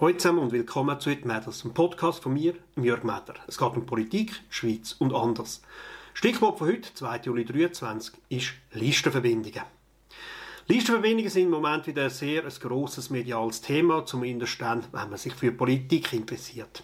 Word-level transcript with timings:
Hallo 0.00 0.12
zusammen 0.14 0.40
und 0.40 0.52
willkommen 0.52 0.98
zu 0.98 1.10
«It 1.10 1.24
Matters», 1.24 1.64
einem 1.64 1.74
Podcast 1.74 2.24
von 2.24 2.32
mir, 2.32 2.54
Jörg 2.74 3.04
Meder. 3.04 3.34
Es 3.46 3.56
geht 3.58 3.76
um 3.76 3.86
Politik, 3.86 4.32
Schweiz 4.50 4.96
und 4.98 5.14
anders. 5.14 5.62
Stichwort 6.12 6.58
von 6.58 6.68
heute, 6.68 6.92
2. 6.92 7.20
Juli 7.24 7.44
2023, 7.44 8.14
ist 8.28 8.52
Listenverbindungen. 8.72 9.62
Listenverbindungen 10.66 11.30
sind 11.30 11.44
im 11.44 11.50
Moment 11.50 11.86
wieder 11.86 12.04
ein 12.04 12.10
sehr 12.10 12.44
ein 12.44 12.52
grosses 12.60 13.10
mediales 13.10 13.60
Thema, 13.60 14.04
zumindest 14.04 14.60
dann, 14.60 14.82
wenn 14.90 15.10
man 15.10 15.18
sich 15.18 15.34
für 15.34 15.52
Politik 15.52 16.12
interessiert. 16.12 16.82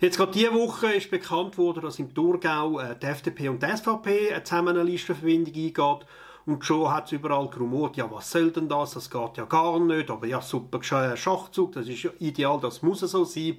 Jetzt 0.00 0.18
gerade 0.18 0.32
diese 0.32 0.52
Woche 0.52 0.92
ist 0.92 1.10
bekannt 1.10 1.56
worden, 1.56 1.82
dass 1.82 1.98
im 1.98 2.12
Thurgau 2.12 2.78
äh, 2.78 2.94
die 3.00 3.06
FDP 3.06 3.48
und 3.48 3.62
die 3.62 3.74
SVP 3.74 4.42
zusammen 4.44 4.76
eine 4.76 4.82
Listenverbindung 4.82 5.54
eingeht 5.54 6.06
und 6.46 6.64
schon 6.64 6.90
hat 6.90 7.06
es 7.06 7.12
überall 7.12 7.48
gerumort, 7.48 7.96
ja, 7.96 8.10
was 8.10 8.30
soll 8.30 8.50
denn 8.50 8.68
das? 8.68 8.92
Das 8.92 9.10
geht 9.10 9.36
ja 9.36 9.44
gar 9.44 9.78
nicht. 9.78 10.10
Aber 10.10 10.26
ja, 10.26 10.40
super 10.40 10.82
Schachzug, 10.82 11.72
das 11.72 11.88
ist 11.88 12.02
ja 12.02 12.10
ideal, 12.18 12.58
das 12.60 12.82
muss 12.82 13.00
so 13.00 13.24
sein. 13.24 13.58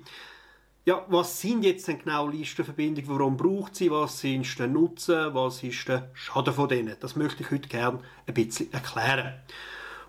Ja, 0.83 1.05
was 1.09 1.39
sind 1.39 1.63
jetzt 1.63 1.87
denn 1.87 1.99
genau 1.99 2.27
Listenverbindungen? 2.27 3.07
Warum 3.07 3.37
braucht 3.37 3.75
sie? 3.75 3.91
Was 3.91 4.23
ist 4.23 4.57
der 4.57 4.67
Nutzen? 4.67 5.33
Was 5.33 5.61
ist 5.61 5.87
der 5.87 6.09
Schaden 6.13 6.53
von 6.53 6.70
denen? 6.70 6.95
Das 6.99 7.15
möchte 7.15 7.43
ich 7.43 7.51
heute 7.51 7.70
gerne 7.70 7.99
ein 8.25 8.33
bisschen 8.33 8.73
erklären. 8.73 9.35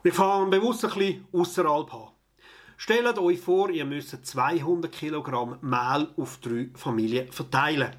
Und 0.03 0.09
ich 0.09 0.15
fange 0.15 0.49
bewusst 0.51 0.85
ein 0.87 0.91
bisschen 0.95 1.27
außerhalb 1.31 1.93
an. 1.93 2.09
Stellt 2.79 3.19
euch 3.19 3.39
vor, 3.39 3.69
ihr 3.69 3.85
müsst 3.85 4.27
200 4.27 4.91
Kilogramm 4.91 5.59
Mehl 5.61 6.09
auf 6.17 6.39
drei 6.39 6.71
Familien 6.75 7.31
verteilen. 7.31 7.95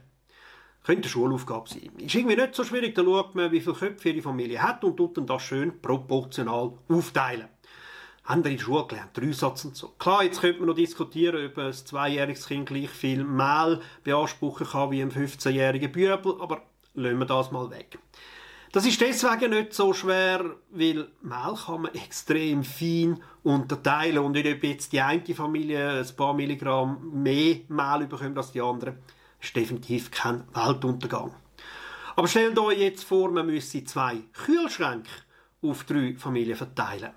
Könnte 0.84 1.04
eine 1.04 1.10
Schulaufgabe 1.10 1.70
sein. 1.70 1.92
Ist 1.98 2.14
irgendwie 2.14 2.36
nicht 2.36 2.56
so 2.56 2.64
schwierig, 2.66 2.94
da 2.94 3.04
schaut 3.04 3.36
man, 3.36 3.52
wie 3.52 3.62
viele 3.62 3.76
Köpfe 3.76 4.10
ihre 4.10 4.22
Familie 4.22 4.62
hat 4.62 4.84
und 4.84 4.98
tut 4.98 5.18
dann 5.18 5.26
das 5.26 5.42
schön 5.42 5.82
proportional 5.82 6.74
aufteilen. 6.90 7.48
Haben 8.26 8.44
wir 8.44 8.52
in 8.52 8.58
der 8.58 8.64
Schule 8.64 8.88
gelernt, 8.88 9.18
Dreisatz 9.18 9.66
und 9.66 9.76
so. 9.76 9.90
Klar, 9.98 10.24
jetzt 10.24 10.42
könnte 10.42 10.60
man 10.60 10.70
noch 10.70 10.76
diskutieren, 10.76 11.46
ob 11.46 11.58
ein 11.58 11.74
zweijähriges 11.74 12.48
Kind 12.48 12.68
gleich 12.68 12.90
viel 12.90 13.24
Mehl 13.24 13.82
beanspruchen 14.04 14.68
kann 14.68 14.92
wie 14.92 15.02
ein 15.02 15.12
15-jähriger 15.12 15.90
Bübel, 15.90 16.36
aber 16.40 16.62
lassen 16.96 17.20
wir 17.20 17.26
das 17.26 17.52
mal 17.52 17.70
weg. 17.70 17.98
Das 18.74 18.86
ist 18.86 19.00
deswegen 19.00 19.52
nicht 19.52 19.74
so 19.74 19.94
schwer, 19.94 20.56
weil 20.72 21.08
Mehl 21.22 21.56
kann 21.66 21.82
man 21.82 21.94
extrem 21.94 22.64
fein 22.64 23.22
unterteilen 23.44 24.18
und 24.20 24.32
nicht, 24.32 24.48
ob 24.48 24.64
jetzt 24.64 24.92
die 24.92 25.00
eine 25.00 25.24
Familie 25.36 26.00
ein 26.00 26.16
paar 26.16 26.34
Milligramm 26.34 27.22
mehr 27.22 27.58
Mehl 27.68 28.08
bekommt 28.08 28.38
als 28.38 28.52
die 28.52 28.62
andere 28.62 28.96
ist 29.44 29.56
definitiv 29.56 30.10
kein 30.10 30.44
Weltuntergang. 30.54 31.34
Aber 32.16 32.28
stellt 32.28 32.58
euch 32.60 32.80
jetzt 32.80 33.04
vor, 33.04 33.32
man 33.32 33.46
müsse 33.46 33.84
zwei 33.84 34.18
Kühlschränke 34.34 35.10
auf 35.62 35.84
drei 35.84 36.16
Familien 36.18 36.56
verteilen. 36.56 37.12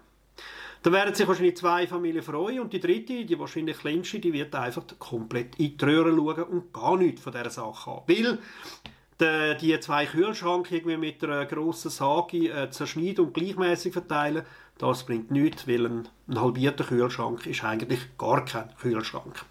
Dann 0.82 0.92
wären 0.92 1.14
sich 1.14 1.26
wahrscheinlich 1.26 1.56
zwei 1.56 1.86
Familien 1.86 2.22
freuen 2.22 2.60
und 2.60 2.72
die 2.72 2.80
dritte, 2.80 3.24
die 3.24 3.38
wahrscheinlich 3.38 3.78
kleinste, 3.78 4.20
die 4.20 4.32
wird 4.32 4.54
einfach 4.54 4.84
komplett 4.98 5.56
in 5.56 5.76
die 5.76 5.84
Röhre 5.84 6.14
schauen 6.14 6.44
und 6.44 6.72
gar 6.72 6.96
nichts 6.96 7.22
von 7.22 7.32
dieser 7.32 7.50
Sache 7.50 7.90
haben. 7.90 8.04
Weil 8.06 8.38
die, 9.20 9.56
die 9.60 9.80
zwei 9.80 10.06
Kühlschränke 10.06 10.76
irgendwie 10.76 10.96
mit 10.96 11.24
einer 11.24 11.44
grossen 11.46 11.90
Sage 11.90 12.50
äh, 12.50 12.70
zerschneiden 12.70 13.26
und 13.26 13.34
gleichmäßig 13.34 13.94
verteilen, 13.94 14.44
das 14.78 15.04
bringt 15.04 15.30
nichts, 15.30 15.66
weil 15.66 15.86
ein, 15.86 16.08
ein 16.28 16.40
halbierter 16.40 16.84
Kühlschrank 16.84 17.46
ist 17.46 17.64
eigentlich 17.64 18.16
gar 18.16 18.44
kein 18.44 18.68
Kühlschrank. 18.76 19.44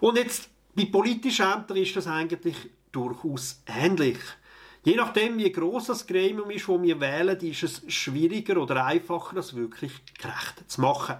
Und 0.00 0.16
jetzt 0.16 0.51
bei 0.74 0.86
politischen 0.86 1.46
Ämtern 1.46 1.76
ist 1.76 1.96
das 1.96 2.06
eigentlich 2.06 2.56
durchaus 2.90 3.62
ähnlich. 3.66 4.18
Je 4.84 4.96
nachdem, 4.96 5.38
wie 5.38 5.52
groß 5.52 5.86
das 5.86 6.06
Gremium 6.06 6.50
ist, 6.50 6.66
wo 6.66 6.82
wir 6.82 6.98
wählen, 7.00 7.38
ist 7.38 7.62
es 7.62 7.82
schwieriger 7.86 8.60
oder 8.60 8.84
einfacher, 8.84 9.36
das 9.36 9.54
wirklich 9.54 9.92
gerecht 10.18 10.64
zu 10.66 10.80
machen. 10.80 11.16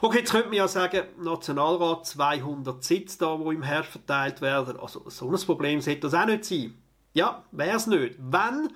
Okay, 0.00 0.18
jetzt 0.18 0.30
könnte 0.30 0.48
man 0.48 0.56
ja 0.56 0.68
sagen, 0.68 1.02
Nationalrat 1.18 2.06
200 2.06 2.82
Sitze 2.84 3.18
da, 3.18 3.38
wo 3.38 3.50
im 3.50 3.62
Herbst 3.62 3.92
verteilt 3.92 4.40
werden. 4.40 4.78
Also 4.78 5.08
so 5.08 5.30
ein 5.30 5.40
Problem 5.40 5.80
sollte 5.80 6.00
das 6.00 6.14
auch 6.14 6.26
nicht 6.26 6.44
sein. 6.44 6.74
Ja, 7.14 7.44
wäre 7.50 7.76
es 7.76 7.86
nicht. 7.86 8.16
Wenn 8.18 8.72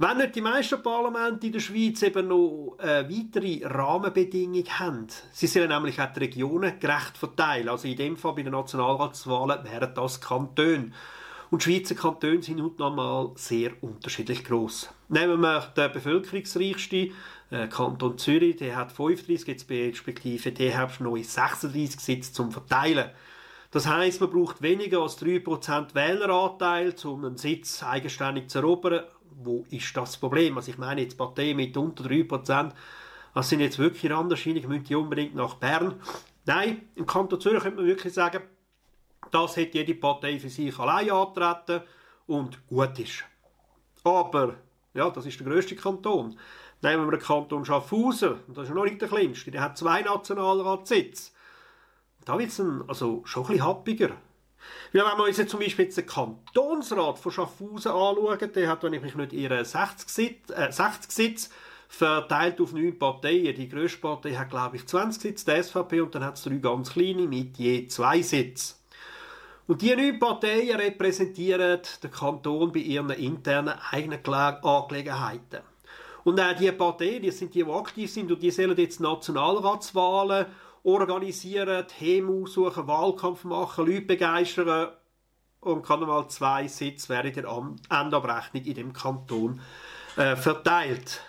wenn 0.00 0.16
nicht 0.16 0.34
die 0.34 0.40
meisten 0.40 0.82
Parlamente 0.82 1.46
in 1.46 1.52
der 1.52 1.60
Schweiz 1.60 2.02
eben 2.02 2.28
noch 2.28 2.78
äh, 2.78 3.04
weitere 3.06 3.66
Rahmenbedingungen 3.66 4.78
haben, 4.78 5.08
sie 5.30 5.46
sollen 5.46 5.68
nämlich 5.68 6.00
auch 6.00 6.10
die 6.14 6.20
Regionen 6.20 6.80
gerecht 6.80 7.18
verteilen. 7.18 7.68
Also 7.68 7.86
in 7.86 7.98
dem 7.98 8.16
Fall 8.16 8.32
bei 8.32 8.42
den 8.42 8.52
Nationalratswahlen 8.52 9.62
wären 9.62 9.94
das 9.94 10.18
Kantone. 10.22 10.92
Und 11.50 11.66
die 11.66 11.70
Schweizer 11.70 11.94
Kantone 11.94 12.42
sind 12.42 12.62
heute 12.62 12.80
nochmal 12.80 13.32
sehr 13.34 13.72
unterschiedlich 13.82 14.42
groß. 14.42 14.88
Nehmen 15.10 15.38
wir 15.42 15.70
den 15.76 15.92
bevölkerungsreichsten 15.92 17.12
äh, 17.50 17.66
Kanton 17.68 18.16
Zürich, 18.16 18.56
der 18.56 18.76
hat 18.76 18.92
35, 18.92 19.48
jetzt 19.48 19.68
respektive 19.68 20.52
der 20.52 20.78
hat 20.78 20.98
neue 21.00 21.24
36 21.24 22.00
Sitze 22.00 22.32
zum 22.32 22.52
Verteilen. 22.52 23.10
Das 23.70 23.86
heißt, 23.86 24.22
man 24.22 24.30
braucht 24.30 24.62
weniger 24.62 25.02
als 25.02 25.20
3% 25.20 25.94
Wähleranteil, 25.94 26.94
um 27.04 27.22
einen 27.26 27.36
Sitz 27.36 27.82
eigenständig 27.82 28.48
zu 28.48 28.60
erobern 28.60 29.02
wo 29.36 29.64
ist 29.70 29.96
das 29.96 30.16
Problem? 30.16 30.56
Also 30.56 30.70
ich 30.70 30.78
meine 30.78 31.02
jetzt 31.02 31.16
Parteien 31.16 31.56
mit 31.56 31.76
unter 31.76 32.04
3%, 32.04 32.72
das 33.34 33.48
sind 33.48 33.60
jetzt 33.60 33.78
wirklich 33.78 34.10
Randerscheinungen, 34.10 34.68
müssen 34.68 34.84
die 34.84 34.94
unbedingt 34.94 35.34
nach 35.34 35.54
Bern. 35.54 35.94
Nein, 36.46 36.88
im 36.94 37.06
Kanton 37.06 37.40
Zürich 37.40 37.62
könnte 37.62 37.76
man 37.76 37.86
wirklich 37.86 38.12
sagen, 38.12 38.42
das 39.30 39.56
hätte 39.56 39.78
jede 39.78 39.94
Partei 39.94 40.38
für 40.38 40.48
sich 40.48 40.76
allein 40.78 41.10
antreten 41.10 41.82
und 42.26 42.66
gut 42.66 42.98
ist. 42.98 43.24
Aber, 44.02 44.54
ja, 44.94 45.10
das 45.10 45.26
ist 45.26 45.38
der 45.38 45.46
grösste 45.46 45.76
Kanton. 45.76 46.36
Nehmen 46.82 47.06
wir 47.06 47.18
den 47.18 47.20
Kanton 47.20 47.64
Schaffhausen, 47.64 48.40
das 48.48 48.68
ist 48.68 48.74
noch 48.74 48.84
nicht 48.84 49.00
der 49.00 49.08
kleinste, 49.08 49.50
der 49.50 49.60
hat 49.60 49.76
zwei 49.76 50.00
Nationalratssitze. 50.00 51.32
Da 52.24 52.38
wird 52.38 52.48
es 52.50 52.60
also 52.60 53.22
schon 53.24 53.44
ein 53.44 53.48
bisschen 53.48 53.66
happiger. 53.66 54.10
Wenn 54.92 55.02
wir 55.02 55.24
uns 55.24 55.36
jetzt 55.36 55.50
zum 55.50 55.60
Beispiel 55.60 55.86
jetzt 55.86 55.98
den 55.98 56.06
Kantonsrat 56.06 57.18
von 57.18 57.32
Schaffhausen 57.32 57.92
anschauen, 57.92 58.52
der 58.54 58.68
hat, 58.68 58.82
wenn 58.82 58.92
ich 58.92 59.02
mich 59.02 59.14
nicht 59.14 59.32
irre, 59.32 59.64
60 59.64 60.08
Sitz, 60.08 60.50
äh, 60.50 60.70
60 60.70 61.10
Sitz 61.10 61.50
verteilt 61.88 62.60
auf 62.60 62.72
neun 62.72 62.98
Parteien. 62.98 63.54
Die 63.54 63.68
grösste 63.68 63.98
Partei 63.98 64.34
hat, 64.34 64.50
glaube 64.50 64.76
ich, 64.76 64.86
20 64.86 65.22
Sitze, 65.22 65.44
die 65.44 65.62
SVP, 65.62 66.00
und 66.00 66.14
dann 66.14 66.24
hat 66.24 66.36
es 66.36 66.44
drei 66.44 66.56
ganz 66.56 66.92
kleine 66.92 67.26
mit 67.26 67.58
je 67.58 67.88
zwei 67.88 68.22
Sitzen. 68.22 68.76
Und 69.66 69.82
diese 69.82 69.96
neun 69.96 70.18
Parteien 70.18 70.80
repräsentieren 70.80 71.80
den 72.02 72.10
Kanton 72.10 72.72
bei 72.72 72.80
ihren 72.80 73.10
internen 73.10 73.74
eigenen 73.90 74.24
Angelegenheiten. 74.24 75.60
Und 76.24 76.40
auch 76.40 76.56
diese 76.56 76.72
Parteien, 76.72 77.22
die 77.22 77.30
sind 77.30 77.54
die, 77.54 77.64
die 77.64 77.70
aktiv 77.70 78.10
sind, 78.10 78.30
und 78.30 78.42
die 78.42 78.50
sollen 78.50 78.76
jetzt 78.76 79.00
Nationalratswahlen 79.00 80.46
organisieren, 80.84 81.86
Themen 81.86 82.42
aussuchen, 82.42 82.86
Wahlkampf 82.86 83.44
machen, 83.44 83.86
Leute 83.86 84.02
begeistern 84.02 84.90
und 85.60 85.82
kann 85.82 86.00
mal 86.00 86.28
zwei 86.28 86.66
Sitze 86.68 87.08
während 87.10 87.36
der 87.36 87.44
Endabrechnung 87.90 88.64
in 88.64 88.74
dem 88.74 88.92
Kanton 88.92 89.60
äh, 90.16 90.36
verteilt. 90.36 91.20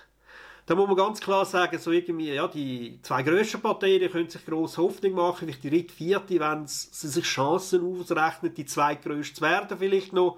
Da 0.65 0.75
muss 0.75 0.87
man 0.87 0.95
ganz 0.95 1.19
klar 1.19 1.43
sagen, 1.43 1.77
so 1.79 1.91
irgendwie, 1.91 2.33
ja, 2.33 2.47
die 2.47 2.99
zwei 3.01 3.23
grössten 3.23 3.61
Parteien, 3.61 3.99
die 3.99 4.07
können 4.07 4.29
sich 4.29 4.45
grosse 4.45 4.81
Hoffnung 4.81 5.13
machen, 5.13 5.39
vielleicht 5.39 5.63
die 5.63 5.69
dritte, 5.69 5.93
vierte, 5.93 6.39
wenn 6.39 6.65
sie 6.67 7.07
sich 7.07 7.25
Chancen 7.25 7.83
ausrechnen, 7.83 8.53
die 8.53 8.65
zweitgrößte 8.65 9.35
zu 9.35 9.41
werden 9.41 9.77
vielleicht 9.77 10.13
noch. 10.13 10.37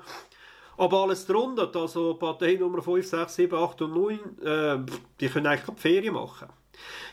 Aber 0.78 1.04
alles 1.04 1.28
drunter, 1.28 1.70
also 1.80 2.16
Partei 2.16 2.56
Nummer 2.56 2.82
5, 2.82 3.06
6, 3.06 3.36
7, 3.36 3.56
8 3.56 3.82
und 3.84 3.94
9, 3.94 4.20
äh, 4.42 4.92
die 5.20 5.30
können 5.30 5.46
eigentlich 5.46 5.66
keine 5.68 5.78
Ferien 5.78 6.16
machen. 6.16 6.50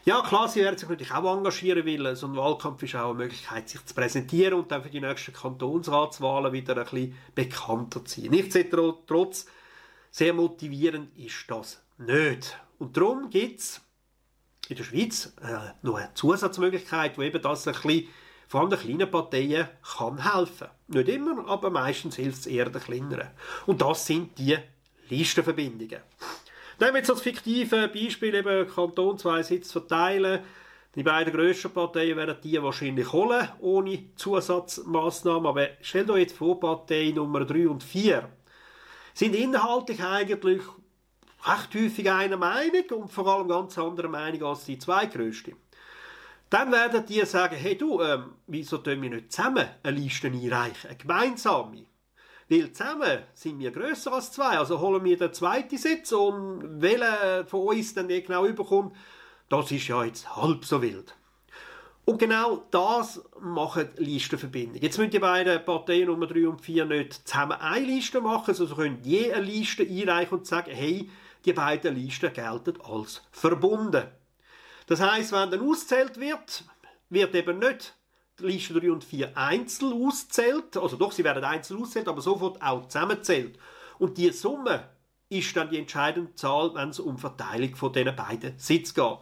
Ja, 0.04 0.22
klar, 0.22 0.48
sie 0.48 0.60
werden 0.60 0.78
sich 0.78 0.88
natürlich 0.88 1.12
auch 1.12 1.37
engagieren, 1.37 1.87
weil 1.87 2.16
so 2.16 2.26
ein 2.26 2.37
Wahlkampf 2.37 2.82
ist 2.82 2.97
auch 2.97 3.10
eine 3.10 3.19
Möglichkeit, 3.19 3.69
sich 3.69 3.84
zu 3.84 3.94
präsentieren 3.94 4.54
und 4.54 4.71
dann 4.72 4.82
für 4.82 4.91
die 4.91 5.00
nächsten 5.00 5.32
Kantonsratswahlen 5.32 6.53
wieder 6.53 6.76
ein 6.76 6.84
bisschen 6.84 7.19
bekannter 7.34 8.04
zu 8.04 8.21
sein. 8.21 8.31
Nichtsdestotrotz, 8.31 9.47
sehr 10.10 10.32
motivierend 10.32 11.16
ist 11.16 11.44
das 11.48 11.82
nicht. 11.98 12.59
Und 12.78 12.97
darum 12.97 13.31
gibt 13.31 13.60
es 13.60 13.81
in 14.69 14.76
der 14.76 14.84
Schweiz 14.84 15.34
äh, 15.43 15.72
noch 15.82 15.97
eine 15.97 16.15
Zusatzmöglichkeit, 16.15 17.19
wo 17.19 17.22
eben 17.22 17.42
das 17.42 17.66
ein 17.69 17.75
bisschen, 17.75 18.09
vor 18.48 18.60
allem 18.60 18.71
den 18.71 18.78
kleinen 18.78 19.10
Parteien 19.10 19.68
kann 19.97 20.33
helfen. 20.33 20.68
Nicht 20.89 21.09
immer, 21.09 21.47
aber 21.48 21.71
meistens 21.71 22.16
hilft 22.16 22.41
es 22.41 22.47
eher 22.47 22.71
den 22.71 22.83
kleineren. 22.83 23.28
Und 23.66 23.80
das 23.83 24.06
sind 24.06 24.39
die 24.39 24.56
Listenverbindungen. 25.09 26.01
Nehmen 26.80 26.94
wir 26.94 27.00
jetzt 27.00 27.10
als 27.10 27.21
fiktive 27.21 27.88
Beispiel 27.88 28.34
eben 28.34 28.66
Kanton 28.66 29.18
zwei 29.18 29.42
Sitze 29.42 29.71
verteilen. 29.71 30.41
Die 30.94 31.03
beiden 31.03 31.30
grössten 31.30 31.71
Parteien 31.71 32.16
werden 32.16 32.38
die 32.42 32.60
wahrscheinlich 32.62 33.12
holen, 33.12 33.47
ohne 33.60 34.15
Zusatzmaßnahmen. 34.16 35.47
Aber 35.47 35.68
stellt 35.82 36.09
euch 36.09 36.21
jetzt 36.21 36.38
vor, 36.38 36.59
Partei 36.59 37.12
Nummer 37.15 37.44
3 37.44 37.68
und 37.68 37.84
4 37.84 38.27
sind 39.12 39.36
inhaltlich 39.36 40.03
eigentlich 40.03 40.62
recht 41.44 41.74
häufig 41.74 42.10
einer 42.10 42.38
Meinung 42.38 43.03
und 43.03 43.12
vor 43.12 43.27
allem 43.27 43.48
ganz 43.48 43.77
andere 43.77 44.09
Meinung 44.09 44.42
als 44.44 44.65
die 44.65 44.78
zwei 44.78 45.04
grössten. 45.04 45.56
Dann 46.48 46.72
werden 46.72 47.04
die 47.04 47.24
sagen, 47.27 47.56
hey 47.56 47.77
du, 47.77 48.00
ähm, 48.00 48.36
wieso 48.47 48.78
tun 48.78 49.03
wir 49.03 49.10
nicht 49.10 49.32
zusammen 49.32 49.68
eine 49.82 49.98
Liste 49.98 50.28
einreichen, 50.28 50.88
eine 50.88 50.97
gemeinsame? 50.97 51.90
Weil 52.50 52.72
zusammen 52.72 53.20
sind 53.32 53.60
wir 53.60 53.70
grösser 53.70 54.12
als 54.12 54.32
zwei. 54.32 54.58
Also 54.58 54.80
holen 54.80 55.04
wir 55.04 55.16
den 55.16 55.32
zweiten 55.32 55.78
Sitz 55.78 56.10
und 56.10 56.82
welcher 56.82 57.47
von 57.47 57.68
uns 57.68 57.94
dann 57.94 58.08
genau 58.08 58.44
überkommt, 58.44 58.97
das 59.48 59.70
ist 59.70 59.86
ja 59.86 60.02
jetzt 60.02 60.36
halb 60.36 60.64
so 60.64 60.82
wild. 60.82 61.14
Und 62.04 62.18
genau 62.18 62.64
das 62.72 63.22
machen 63.41 63.91
Listenverbindungen. 63.98 64.82
Jetzt 64.82 64.98
müssen 64.98 65.12
die 65.12 65.20
beiden 65.20 65.64
Parteien 65.64 66.08
Nummer 66.08 66.26
3 66.26 66.48
und 66.48 66.60
4 66.60 66.86
nicht 66.86 67.28
zusammen 67.28 67.52
eine 67.52 67.86
Liste 67.86 68.20
machen, 68.20 68.53
sondern 68.53 68.76
sie 68.76 68.82
können 68.82 68.98
je 69.04 69.32
eine 69.32 69.44
Liste 69.44 69.84
einreichen 69.84 70.38
und 70.38 70.46
sagen, 70.46 70.72
hey, 70.74 71.08
die 71.44 71.53
beiden 71.53 71.94
Listen 71.94 72.32
gelten 72.32 72.80
als 72.80 73.22
verbunden. 73.30 74.08
Das 74.88 75.00
heißt, 75.00 75.30
wenn 75.30 75.53
dann 75.53 75.68
auszählt 75.68 76.18
wird, 76.18 76.64
wird 77.10 77.32
eben 77.36 77.60
nicht 77.60 77.94
Liste 78.41 78.75
3 78.75 78.91
und 78.91 79.04
4 79.04 79.37
einzeln 79.37 79.92
auszählt, 79.92 80.77
also 80.77 80.97
doch, 80.97 81.13
sie 81.13 81.25
werden 81.25 81.45
einzeln 81.45 81.83
auszählt, 81.83 82.09
aber 82.09 82.21
sofort 82.21 82.60
auch 82.63 82.87
zusammenzählt. 82.87 83.59
Und 83.98 84.19
die 84.19 84.31
Summe 84.31 84.89
ist 85.28 85.57
dann 85.57 85.71
die 85.71 85.78
entscheidende 85.78 86.34
Zahl, 86.34 86.75
wenn 86.75 86.91
es 86.91 87.01
um 87.01 87.19
Verteilung 87.19 87.77
von 87.77 87.92
diesen 87.92 88.16
beiden 88.16 88.59
Sitzen 88.59 88.95
geht. 88.95 89.19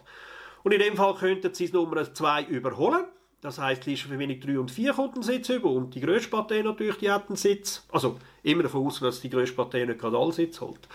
Und 0.62 0.72
in 0.72 0.80
dem 0.80 0.96
Fall 0.96 1.14
könnten 1.14 1.52
sie 1.54 1.68
Nummer 1.70 2.12
2 2.12 2.44
überholen. 2.44 3.04
Das 3.40 3.60
die 3.86 3.90
Listenverbindung 3.90 4.40
3 4.40 4.58
und 4.58 4.70
4 4.72 4.92
kommt 4.94 5.14
einen 5.14 5.22
Sitz 5.22 5.48
über 5.50 5.70
und 5.70 5.94
die 5.94 6.00
grösste 6.00 6.28
Partei 6.28 6.60
natürlich, 6.60 6.96
die 6.96 7.08
hat 7.08 7.28
einen 7.28 7.36
Sitz. 7.36 7.86
Also 7.92 8.18
immer 8.42 8.64
davon 8.64 8.84
aus, 8.84 8.98
dass 8.98 9.20
die 9.20 9.30
grösste 9.30 9.54
Partei 9.54 9.84
nicht 9.84 10.00
gerade 10.00 10.18
alle 10.18 10.32
Sitz 10.32 10.60
holt. 10.60 10.88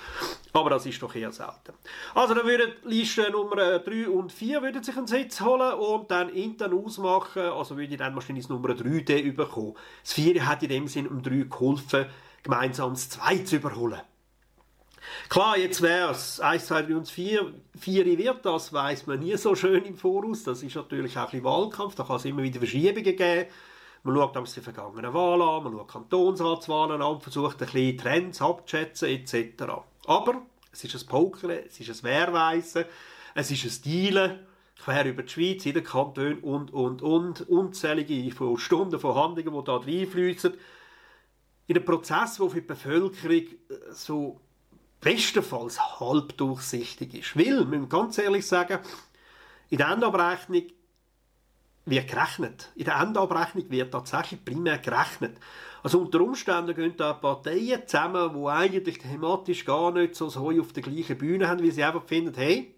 Aber 0.52 0.70
das 0.70 0.86
ist 0.86 1.02
doch 1.02 1.16
eher 1.16 1.32
selten. 1.32 1.72
Also 2.14 2.34
dann 2.34 2.46
würden 2.46 2.74
Listen 2.84 3.32
Nummer 3.32 3.80
3 3.80 4.10
und 4.10 4.34
4 4.34 4.62
würden 4.62 4.84
sich 4.84 4.98
einen 4.98 5.08
Sitz 5.08 5.40
holen 5.40 5.74
und 5.74 6.12
dann 6.12 6.28
intern 6.28 6.74
ausmachen, 6.74 7.44
also 7.44 7.78
würde 7.78 7.96
dann 7.96 8.14
wahrscheinlich 8.14 8.50
Nummer 8.50 8.76
3 8.76 9.00
den 9.00 9.36
bekommen. 9.38 9.76
Das 10.04 10.12
4 10.12 10.46
hat 10.46 10.64
in 10.64 10.70
dem 10.70 10.88
Sinn 10.88 11.08
um 11.08 11.24
3 11.24 11.46
geholfen, 11.50 12.08
gemeinsam 12.44 12.92
das 12.92 13.10
2 13.10 13.38
zu 13.38 13.56
überholen. 13.56 14.02
Klar, 15.30 15.58
jetzt 15.58 15.82
wäre 15.82 16.12
es 16.12 16.40
1, 16.40 16.68
2, 16.68 16.82
3 16.84 16.96
und 16.96 17.10
4. 17.10 17.54
4 17.80 18.18
wird 18.18 18.46
das, 18.46 18.72
weiß 18.72 19.08
man 19.08 19.20
nie 19.20 19.36
so 19.38 19.56
schön 19.56 19.84
im 19.86 19.96
Voraus. 19.96 20.44
Das 20.44 20.64
ist 20.64 20.76
natürlich 20.76 21.18
auch 21.18 21.22
ein 21.22 21.32
bisschen 21.32 21.44
Wahlkampf, 21.44 21.96
da 21.96 22.04
kann 22.04 22.18
es 22.18 22.26
immer 22.26 22.44
wieder 22.44 22.60
Verschiebungen 22.60 23.16
geben. 23.16 23.50
Man 24.04 24.16
schaut 24.16 24.36
die 24.36 24.62
vergangenen 24.62 25.14
Wahlen 25.14 25.42
an, 25.42 25.64
man 25.64 25.74
schaut 25.74 25.88
Kantonsratswahlen 25.88 27.02
an, 27.02 27.22
versucht 27.22 27.62
ein 27.62 27.66
bisschen 27.66 27.98
Trends 27.98 28.42
abzuschätzen 28.42 29.08
etc. 29.10 29.64
Aber 30.06 30.42
es 30.72 30.84
ist 30.84 30.96
ein 30.96 31.08
Pokern, 31.08 31.52
es 31.52 31.80
ist 31.80 31.90
ein 31.90 32.10
Wehrweisen, 32.10 32.86
es 33.34 33.50
ist 33.50 33.64
ein 33.64 33.82
Dealen 33.84 34.40
quer 34.84 35.06
über 35.06 35.24
die 35.24 35.30
Schweiz, 35.30 35.66
in 35.66 35.76
den 35.76 35.84
Kantonen 35.84 36.40
und, 36.40 36.74
und, 36.74 37.02
und, 37.02 37.48
unzählige 37.50 38.30
Stunden 38.58 39.00
von 39.00 39.16
Handlungen, 39.16 39.58
die 39.58 39.66
da 39.66 39.78
reinfließen. 39.78 40.54
In 41.68 41.78
einem 41.78 41.86
Prozess, 41.86 42.36
der 42.38 42.50
für 42.50 42.62
die 42.62 42.68
Bevölkerung 42.68 43.38
äh, 43.38 43.48
so 43.92 44.42
bestenfalls 45.04 46.00
halb 46.00 46.38
durchsichtig 46.38 47.14
ist. 47.14 47.38
Weil, 47.38 47.60
wir 47.60 47.66
müssen 47.66 47.90
ganz 47.90 48.18
ehrlich 48.18 48.48
sagen, 48.48 48.80
in 49.70 49.78
der 49.78 49.90
Endabrechnung 49.90 50.64
wird 51.86 52.08
gerechnet. 52.08 52.72
In 52.76 52.86
der 52.86 53.00
Endabrechnung 53.00 53.70
wird 53.70 53.92
tatsächlich 53.92 54.44
primär 54.44 54.78
gerechnet. 54.78 55.38
Also 55.84 56.00
unter 56.00 56.22
Umständen 56.22 56.74
gehen 56.76 56.96
da 56.96 57.14
Parteien 57.14 57.86
zusammen, 57.86 58.34
die 58.34 58.48
eigentlich 58.48 59.00
thematisch 59.00 59.66
gar 59.66 59.92
nicht 59.92 60.16
so 60.16 60.34
Heu 60.36 60.62
auf 60.62 60.72
der 60.72 60.84
gleichen 60.84 61.18
Bühne 61.18 61.50
haben, 61.50 61.62
wie 61.62 61.72
sie 61.72 61.84
einfach 61.84 62.04
finden, 62.06 62.34
hey, 62.36 62.74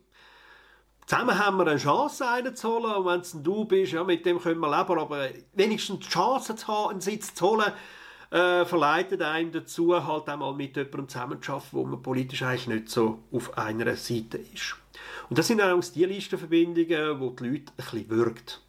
zusammen 1.06 1.38
haben 1.38 1.57
wir 1.57 1.68
eine 1.68 1.77
Chance, 1.77 2.27
einen 2.27 2.56
zu 2.56 2.68
holen, 2.69 2.95
und 2.95 3.06
wenn 3.06 3.19
es 3.19 3.31
du 3.44 3.66
bist, 3.66 3.94
ja, 3.94 4.04
mit 4.04 4.25
dem 4.25 4.39
können 4.39 4.60
wir 4.60 4.75
leben, 4.75 5.00
aber 5.00 5.30
wenigstens 5.54 6.00
die 6.00 6.10
Chance 6.10 6.56
zu 6.56 6.68
haben, 6.68 6.92
einen 6.92 7.01
Sitz 7.01 7.36
zu 7.36 7.51
holen, 7.51 7.72
äh, 8.31 8.66
verleitet 8.66 9.22
einen 9.22 9.51
dazu, 9.51 10.06
halt 10.06 10.27
einmal 10.30 10.54
mit 10.54 10.75
jemandem 10.75 11.10
zusammenzuarbeiten, 11.10 11.69
wo 11.72 11.86
man 11.86 12.01
politisch 12.01 12.44
eigentlich 12.44 12.68
nicht 12.68 12.89
so 12.89 13.19
auf 13.31 13.57
einer 13.57 13.95
Seite 13.95 14.38
ist. 14.38 14.75
Und 15.30 15.38
das 15.38 15.48
sind 15.48 15.62
auch 15.62 15.80
die 15.80 16.06
Listenverbindungen, 16.06 17.19
wo 17.19 17.30
die 17.31 17.48
Leute 17.48 17.72
ein 17.72 17.75
bisschen 17.75 18.10
wirkt. 18.10 18.62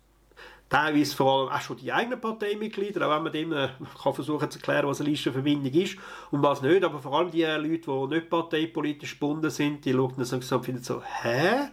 Teilweise 0.68 1.14
vor 1.14 1.32
allem 1.32 1.52
auch 1.52 1.60
schon 1.60 1.76
die 1.76 1.92
eigenen 1.92 2.20
Parteimitglieder, 2.20 3.06
auch 3.06 3.14
wenn 3.14 3.22
man 3.22 3.32
denen 3.32 3.52
äh, 3.52 3.68
kann 4.02 4.14
versuchen 4.14 4.50
zu 4.50 4.58
erklären, 4.58 4.88
was 4.88 5.00
eine 5.00 5.10
Listenverbindung 5.10 5.72
ist 5.72 5.96
und 6.32 6.42
was 6.42 6.60
nicht, 6.60 6.82
aber 6.82 6.98
vor 6.98 7.16
allem 7.16 7.30
die 7.30 7.44
Leute, 7.44 7.78
die 7.86 8.14
nicht 8.14 8.28
parteipolitisch 8.28 9.12
gebunden 9.12 9.50
sind, 9.50 9.84
die 9.84 9.92
schauen 9.92 10.14
dann 10.16 10.24
so 10.24 10.56
und 10.56 10.64
finden 10.64 10.82
so, 10.82 11.02
hä? 11.22 11.68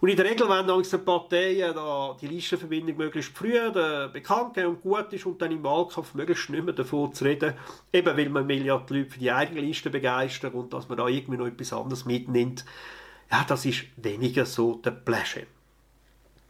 Und 0.00 0.08
in 0.10 0.16
der 0.16 0.26
Regel 0.26 0.48
wenn 0.48 0.66
dann 0.66 0.82
die 0.82 0.98
Parteien 0.98 1.74
da 1.74 2.16
die 2.20 2.26
Listenverbindung 2.26 2.96
möglichst 2.96 3.36
früh 3.36 3.56
äh, 3.56 4.08
bekannt 4.12 4.58
und 4.58 4.82
gut 4.82 5.12
ist 5.12 5.24
und 5.24 5.40
dann 5.40 5.52
im 5.52 5.64
Wahlkampf 5.64 6.14
möglichst 6.14 6.50
nicht 6.50 6.64
mehr 6.64 6.74
davon 6.74 7.12
zu 7.14 7.24
reden, 7.24 7.54
eben 7.92 8.16
weil 8.16 8.28
man 8.28 8.46
die 8.46 8.58
Leute 8.58 9.06
für 9.06 9.18
die 9.18 9.32
eigene 9.32 9.60
Liste 9.60 9.88
begeistern 9.88 10.52
und 10.52 10.72
dass 10.72 10.88
man 10.88 10.98
da 10.98 11.08
irgendwie 11.08 11.38
noch 11.38 11.46
etwas 11.46 11.72
anderes 11.72 12.04
mitnimmt. 12.04 12.64
Ja, 13.30 13.44
das 13.48 13.64
ist 13.64 13.84
weniger 13.96 14.44
so 14.44 14.74
der 14.76 14.92
Pläsche. 14.92 15.46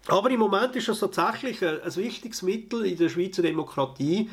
Aber 0.09 0.31
im 0.31 0.39
Moment 0.39 0.77
ist 0.77 0.89
das 0.89 1.01
tatsächlich 1.01 1.65
ein, 1.65 1.83
ein 1.83 1.97
wichtiges 1.97 2.43
Mittel 2.43 2.85
in 2.87 2.97
der 2.97 3.09
Schweizer 3.09 3.43
Demokratie, 3.43 4.31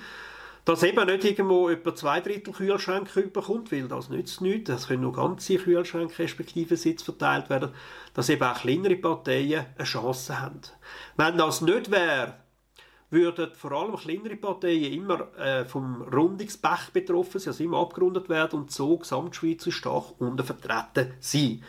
dass 0.65 0.83
eben 0.83 1.06
nicht 1.06 1.25
irgendwo 1.25 1.69
etwa 1.69 1.94
zwei 1.94 2.21
Drittel 2.21 2.54
Kühlschränke 2.54 3.24
bekommt, 3.24 3.71
weil 3.71 3.88
das 3.88 4.10
nützt 4.10 4.42
nichts, 4.42 4.69
das 4.69 4.88
können 4.88 5.01
nur 5.01 5.13
ganze 5.13 5.57
Kühlschränke 5.57 6.19
respektive 6.19 6.77
Sitz 6.77 7.04
verteilt 7.04 7.50
werden, 7.50 7.71
dass 8.13 8.30
eben 8.30 8.44
auch 8.44 8.60
kleinere 8.60 8.95
Parteien 8.95 9.65
eine 9.75 9.83
Chance 9.86 10.39
haben. 10.42 10.62
Wenn 11.18 11.38
das 11.38 11.62
nicht 11.62 11.92
wäre, 11.92 12.36
würden 13.10 13.51
vor 13.54 13.71
allem 13.74 13.95
kleinere 13.95 14.38
Parteien 14.38 14.92
immer 14.92 15.38
äh, 15.38 15.65
vom 15.65 16.01
Rundungspech 16.01 16.92
betroffen 16.92 17.39
sein, 17.39 17.51
also 17.51 17.63
immer 17.63 17.80
abgerundet 17.80 18.27
werden 18.30 18.62
und 18.62 18.71
so 18.71 18.98
gesamtschweizerisch 18.98 19.77
stark 19.77 20.19
untervertreten 20.19 21.13
sein. 21.19 21.63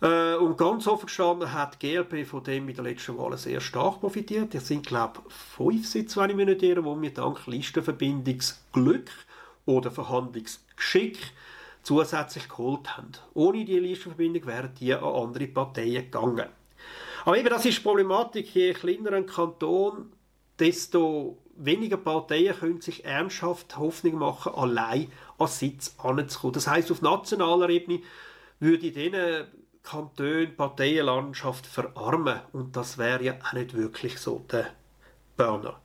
Äh, 0.00 0.34
und 0.36 0.56
ganz 0.56 0.86
offen 0.86 1.06
gestanden 1.06 1.52
hat 1.52 1.82
die 1.82 1.88
GLP 1.94 2.26
von 2.26 2.44
dem 2.44 2.68
in 2.68 2.74
der 2.74 2.84
letzten 2.84 3.18
Wahl 3.18 3.36
sehr 3.36 3.60
stark 3.60 4.00
profitiert. 4.00 4.54
Es 4.54 4.68
sind, 4.68 4.86
glaube 4.86 5.20
ich, 5.26 5.34
fünf 5.34 5.86
Sitze, 5.86 6.20
wenn 6.20 6.30
ich 6.30 6.36
mich 6.36 6.46
nicht 6.46 6.62
irre, 6.62 6.84
wo 6.84 7.00
wir 7.00 7.12
dank 7.12 7.46
Listenverbindungsglück 7.46 9.10
oder 9.66 9.90
Verhandlungsgeschick 9.90 11.18
zusätzlich 11.82 12.48
geholt 12.48 12.96
haben. 12.96 13.12
Ohne 13.34 13.64
diese 13.64 13.80
Listenverbindung 13.80 14.46
wären 14.46 14.74
die 14.78 14.94
an 14.94 15.02
andere 15.02 15.48
Parteien 15.48 16.04
gegangen. 16.04 16.48
Aber 17.24 17.36
eben, 17.36 17.48
das 17.48 17.66
ist 17.66 17.78
die 17.78 17.82
Problematik. 17.82 18.54
Je 18.54 18.72
kleiner 18.72 19.12
ein 19.12 19.26
Kanton, 19.26 20.12
desto 20.58 21.38
weniger 21.56 21.96
Parteien 21.96 22.54
können 22.54 22.80
sich 22.80 23.04
ernsthaft 23.04 23.76
Hoffnung 23.76 24.16
machen, 24.16 24.54
allein 24.54 25.10
an 25.38 25.48
Sitz 25.48 25.96
anzukommen. 25.98 26.54
Das 26.54 26.68
heißt, 26.68 26.90
auf 26.92 27.02
nationaler 27.02 27.68
Ebene 27.68 28.00
würde 28.60 28.92
denen 28.92 29.46
Kantone, 29.82 30.48
Parteienlandschaft 30.48 31.66
verarmen. 31.66 32.40
Und 32.52 32.76
das 32.76 32.98
wäre 32.98 33.22
ja 33.22 33.34
auch 33.42 33.52
nicht 33.52 33.74
wirklich 33.74 34.18
so 34.18 34.44
der 34.50 34.66
Burner. 35.36 35.80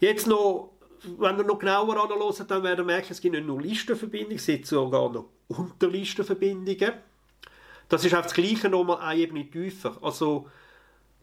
Jetzt 0.00 0.26
noch, 0.26 0.72
wenn 1.18 1.36
wir 1.36 1.44
noch 1.44 1.58
genauer 1.58 2.02
anschauen, 2.02 2.46
dann 2.48 2.62
werden 2.62 2.86
wir 2.86 2.94
merken, 2.94 3.08
es 3.10 3.20
gibt 3.20 3.34
nicht 3.34 3.46
nur 3.46 3.60
Listenverbindungen, 3.60 4.36
es 4.36 4.46
gibt 4.46 4.66
sogar 4.66 5.10
noch 5.10 5.30
Unterlistenverbindungen. 5.48 6.92
Das 7.88 8.04
ist 8.04 8.14
auch 8.14 8.22
das 8.22 8.34
Gleiche 8.34 8.68
nochmal 8.68 8.98
eine 8.98 9.20
Ebene 9.20 9.48
tiefer. 9.48 9.96
Also, 10.00 10.48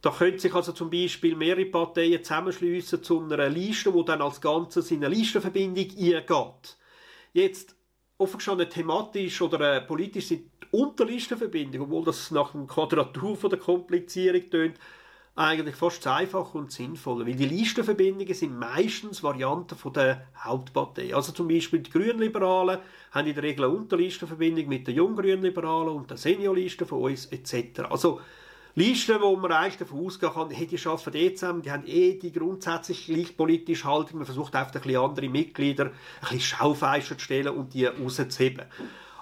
da 0.02 0.12
können 0.12 0.40
sich 0.40 0.54
also 0.54 0.72
zum 0.72 0.90
Beispiel 0.90 1.36
mehrere 1.36 1.66
Parteien 1.66 2.24
zusammenschließen 2.24 3.04
zu 3.04 3.22
einer 3.22 3.50
Liste, 3.50 3.94
wo 3.94 4.04
dann 4.04 4.22
als 4.22 4.42
Ganzes 4.42 4.90
in 4.92 5.04
eine 5.04 5.14
Listenverbindung 5.14 5.86
eingeht. 5.86 6.78
Jetzt, 7.34 7.76
offen 8.18 8.38
gestanden, 8.38 8.70
thematisch 8.70 9.42
oder 9.42 9.78
äh, 9.78 9.82
politisch 9.82 10.28
sind 10.28 10.51
Unterlistenverbindung, 10.72 11.82
obwohl 11.84 12.06
das 12.06 12.32
nach 12.32 12.54
einer 12.54 12.66
Quadratur 12.66 13.36
von 13.36 13.50
der 13.50 13.60
Komplizierung 13.60 14.50
tönt, 14.50 14.78
eigentlich 15.36 15.76
fast 15.76 16.06
einfach 16.08 16.54
und 16.56 16.72
sinnvoll, 16.72 17.26
weil 17.26 17.36
die 17.36 17.46
Listenverbindungen 17.46 18.34
sind 18.34 18.58
meistens 18.58 19.24
Varianten 19.24 19.78
von 19.78 19.94
der 19.94 20.28
Hauptpartei. 20.38 21.16
Also 21.16 21.32
zum 21.32 21.48
Beispiel 21.48 21.80
die 21.80 21.90
Grünliberalen 21.90 22.80
haben 23.12 23.28
in 23.28 23.34
der 23.34 23.44
Regel 23.44 23.66
eine 23.66 23.74
Unterlistenverbindung 23.74 24.68
mit 24.68 24.88
den 24.88 24.96
Junggrünliberalen 24.96 25.96
und 25.96 26.10
der 26.10 26.18
Seniorliste 26.18 26.86
von 26.86 27.02
uns 27.02 27.28
etc. 27.28 27.82
Also 27.90 28.20
Listen, 28.74 29.20
wo 29.20 29.36
man 29.36 29.52
eigentlich 29.52 29.78
davon 29.78 30.06
ausgehen 30.06 30.32
kann, 30.32 30.50
hey, 30.50 30.66
die 30.66 30.80
arbeiten 30.88 31.18
eh 31.18 31.34
zusammen, 31.34 31.62
die 31.62 31.72
haben 31.72 31.86
eh 31.86 32.18
die 32.18 32.32
grundsätzlich 32.32 33.06
gleich 33.06 33.36
politische 33.36 33.84
Haltung, 33.84 34.20
man 34.20 34.26
versucht 34.26 34.56
einfach 34.56 34.74
ein 34.76 34.82
bisschen 34.82 35.02
andere 35.02 35.28
Mitglieder 35.28 35.88
ein 35.88 35.92
bisschen 36.22 36.40
Schaufenster 36.40 37.18
zu 37.18 37.24
stellen 37.26 37.54
und 37.54 37.74
die 37.74 37.86
rauszuheben. 37.86 38.66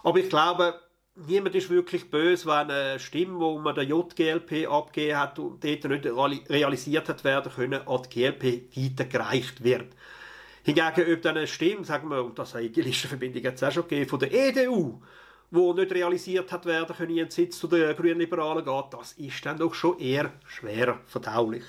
Aber 0.03 0.19
ich 0.19 0.29
glaube, 0.29 0.79
niemand 1.27 1.55
ist 1.55 1.69
wirklich 1.69 2.09
böse, 2.09 2.45
wenn 2.45 2.71
eine 2.71 2.99
Stimme, 2.99 3.39
die 3.39 3.59
man 3.59 3.75
der 3.75 3.83
JGLP 3.83 4.67
abgegeben 4.69 5.17
hat 5.17 5.39
und 5.39 5.63
dort 5.63 5.83
nicht 5.83 6.49
realisiert 6.49 7.09
hat 7.09 7.23
werden 7.23 7.51
können, 7.51 7.87
an 7.87 8.01
die 8.03 8.09
GLP 8.09 8.75
weitergereicht 8.75 9.63
wird. 9.63 9.93
Hingegen, 10.63 11.13
ob 11.13 11.21
dann 11.21 11.37
eine 11.37 11.47
Stimme, 11.47 11.85
sagen 11.85 12.09
wir, 12.09 12.23
und 12.23 12.37
das 12.37 12.53
hat 12.53 12.75
die 12.75 12.81
Listenverbindung 12.81 13.43
jetzt 13.43 13.63
auch 13.63 13.71
schon 13.71 13.83
gegeben, 13.83 14.09
von 14.09 14.19
der 14.19 14.31
EDU, 14.31 15.01
wo 15.51 15.73
nicht 15.73 15.91
realisiert 15.91 16.51
hat 16.51 16.65
werden 16.65 16.95
können, 16.95 17.11
ihren 17.11 17.31
Sitz 17.31 17.59
zu 17.59 17.67
den 17.67 17.95
Grünliberalen 17.95 18.63
geht, 18.63 18.85
das 18.91 19.13
ist 19.13 19.45
dann 19.45 19.57
doch 19.57 19.73
schon 19.73 19.97
eher 19.97 20.31
schwer 20.45 20.99
verdaulich. 21.05 21.63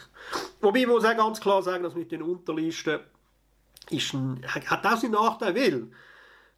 Wobei, 0.60 0.80
ich 0.80 0.86
muss 0.86 1.04
auch 1.04 1.16
ganz 1.16 1.40
klar 1.40 1.62
sagen, 1.62 1.84
dass 1.84 1.94
mit 1.94 2.12
den 2.12 2.22
Unterlisten 2.22 3.00
ist 3.90 4.12
ein, 4.12 4.44
hat 4.46 4.86
auch 4.86 4.96
seinen 4.96 5.12
Nachteil, 5.12 5.54
weil 5.54 5.88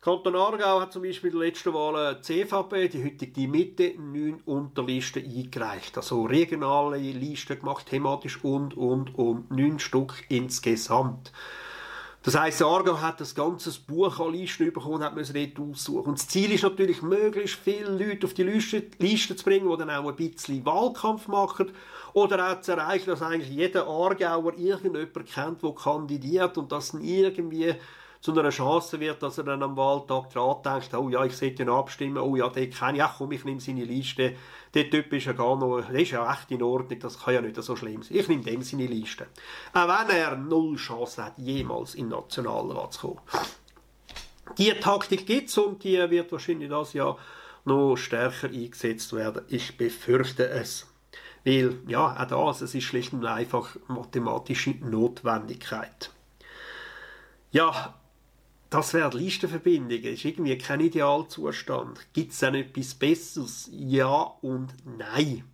Kanton 0.05 0.35
Aargau 0.35 0.81
hat 0.81 0.93
zum 0.93 1.03
Beispiel 1.03 1.31
in 1.31 1.39
der 1.39 1.47
letzten 1.47 1.73
Wahl 1.75 2.17
die 2.17 2.23
CVP, 2.23 2.89
die 2.89 3.05
heutige 3.05 3.47
Mitte, 3.47 3.95
neun 3.97 4.41
Unterlisten 4.47 5.25
eingereicht. 5.25 5.97
Also 5.97 6.25
regionale 6.25 6.99
Listen 6.99 7.57
gemacht, 7.57 7.87
thematisch 7.87 8.43
und, 8.43 8.77
und, 8.77 9.17
und. 9.17 9.53
Neun 9.53 9.79
Stück 9.79 10.25
insgesamt. 10.29 11.31
Das 12.25 12.37
heisst, 12.37 12.63
Aargau 12.63 13.01
hat 13.01 13.21
ein 13.21 13.29
ganzes 13.33 13.79
Buch 13.79 14.19
an 14.19 14.33
Listen 14.33 14.73
bekommen 14.73 15.05
und 15.05 15.17
musste 15.17 15.35
dort 15.35 15.71
aussuchen. 15.71 16.09
Und 16.09 16.19
das 16.19 16.27
Ziel 16.27 16.51
ist 16.51 16.65
natürlich, 16.65 17.01
möglichst 17.03 17.61
viele 17.61 17.91
Leute 17.97 18.27
auf 18.27 18.35
die 18.35 18.43
Liste, 18.43 18.83
Liste 18.99 19.37
zu 19.37 19.45
bringen, 19.45 19.71
die 19.71 19.77
dann 19.77 19.91
auch 19.91 20.09
ein 20.09 20.17
bisschen 20.17 20.67
Wahlkampf 20.67 21.29
machen. 21.29 21.71
Oder 22.13 22.51
auch 22.51 22.61
zu 22.61 22.73
erreichen, 22.73 23.07
dass 23.07 23.23
eigentlich 23.23 23.51
jeder 23.51 23.87
Aargauer 23.87 24.59
irgendjemanden 24.59 25.25
kennt, 25.25 25.63
der 25.63 25.73
kandidiert 25.77 26.59
und 26.59 26.73
das 26.73 26.93
irgendwie 26.93 27.77
zu 28.23 28.39
einer 28.39 28.51
Chance 28.51 29.01
wird, 29.01 29.21
dass 29.21 29.39
er 29.39 29.45
dann 29.45 29.65
am 29.65 29.77
Wahltag 29.77 30.31
dran 30.31 30.63
denkt, 30.65 30.95
oh 30.95 31.09
ja, 31.09 31.25
ich 31.25 31.37
sollte 31.37 31.65
ihn 31.65 31.69
abstimmen, 31.69 32.19
oh 32.19 32.37
ja, 32.37 32.49
den 32.49 32.71
kenne 32.71 32.99
ich, 32.99 33.19
komm, 33.19 33.33
ich 33.33 33.45
nehme 33.45 33.61
seine 33.61 33.85
Liste, 33.85 34.37
der 34.73 34.89
Typ 34.89 35.13
ist 35.13 35.27
ja 35.27 35.33
gar 35.33 35.57
noch, 35.57 35.83
der 35.83 36.01
ist 36.01 36.13
ja 36.13 36.33
echt 36.33 36.53
in 36.53 36.63
Ordnung, 36.63 37.01
das 37.01 37.19
kann 37.19 37.35
ja 37.35 37.41
nicht 37.41 37.61
so 37.61 37.75
schlimm 37.75 38.05
sein. 38.05 38.17
Ich 38.17 38.29
nehme 38.29 38.45
dem 38.45 38.63
seine 38.63 38.87
Liste. 38.87 39.27
Auch 39.73 39.89
wenn 39.89 40.17
er 40.17 40.37
null 40.37 40.77
Chance 40.77 41.25
hat, 41.25 41.37
jemals 41.37 41.97
in 41.97 42.11
den 42.11 42.11
Nationalrat 42.11 42.93
zu 42.93 43.09
kommen. 43.09 43.21
Diese 44.57 44.79
Taktik 44.79 45.27
gibt 45.27 45.49
es 45.49 45.59
und 45.59 45.83
die 45.83 45.99
wird 46.09 46.31
wahrscheinlich 46.31 46.71
das 46.71 46.93
Jahr 46.93 47.19
noch 47.65 47.97
stärker 47.97 48.49
eingesetzt 48.49 49.13
werden. 49.15 49.45
Ich 49.49 49.77
befürchte 49.77 50.49
es. 50.49 50.87
Weil, 51.45 51.81
ja, 51.89 52.15
auch 52.31 52.47
das, 52.47 52.61
es 52.61 52.75
ist 52.77 52.85
schlicht 52.85 53.13
und 53.13 53.27
einfach 53.27 53.75
mathematische 53.89 54.71
Notwendigkeit. 54.81 56.11
Ja, 57.51 57.95
das 58.73 58.95
wäre 58.95 59.11
die 59.11 59.19
Listenverbindung. 59.19 60.01
Das 60.03 60.13
ist 60.13 60.25
irgendwie 60.25 60.57
kein 60.57 60.81
Idealzustand. 60.81 62.07
Gibt 62.15 62.33
es 62.33 62.39
denn 62.39 62.55
etwas 62.55 62.95
Besseres? 62.95 63.69
Ja 63.71 64.33
und 64.41 64.73
nein. 64.99 65.45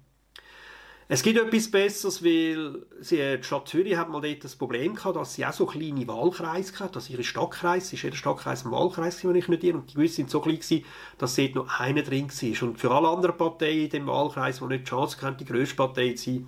Es 1.10 1.22
gibt 1.22 1.38
etwas 1.38 1.70
Besseres, 1.70 2.22
weil 2.22 2.86
sie, 3.00 3.16
die 3.38 3.42
Stadt 3.42 3.66
Zürich 3.66 3.96
hat 3.96 4.10
mal 4.10 4.20
dort 4.20 4.44
das 4.44 4.54
Problem 4.54 4.94
gehabt, 4.94 5.16
dass 5.16 5.34
sie 5.34 5.46
auch 5.46 5.54
so 5.54 5.64
kleine 5.64 6.06
Wahlkreise 6.06 6.78
hatte, 6.78 6.92
dass 6.92 7.08
ihre 7.08 7.24
Stadtkreis, 7.24 7.92
ist 7.92 8.02
jeder 8.02 8.14
Stadtkreis 8.14 8.66
ein 8.66 8.70
Wahlkreis, 8.70 9.24
wenn 9.24 9.34
ich 9.34 9.48
nicht 9.48 9.64
irre, 9.64 9.78
und 9.78 9.90
die 9.90 9.94
gewisse 9.94 10.16
sind 10.16 10.30
so 10.30 10.40
klein 10.40 10.56
gewesen, 10.56 10.84
dass 11.16 11.34
dort 11.34 11.54
noch 11.54 11.80
einer 11.80 12.02
drin 12.02 12.28
war. 12.28 12.68
Und 12.68 12.78
für 12.78 12.90
alle 12.90 13.08
anderen 13.08 13.38
Parteien 13.38 13.84
in 13.84 13.90
dem 13.90 14.06
Wahlkreis, 14.06 14.58
die 14.58 14.66
nicht 14.66 14.84
die 14.84 14.90
Chance 14.90 15.22
hatten, 15.22 15.38
die 15.38 15.46
grösste 15.46 15.76
Partei 15.76 16.12
zu 16.12 16.24
sein, 16.24 16.46